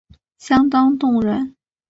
[0.39, 1.55] 相当动人